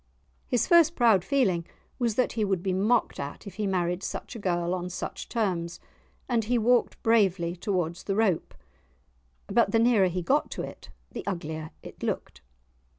[0.47, 1.63] His first proud feeling
[1.99, 5.29] was that he would be mocked at if he married such a girl on such
[5.29, 5.79] terms,
[6.27, 8.55] and he walked bravely towards the rope.
[9.45, 12.41] But the nearer he got to it the uglier it looked.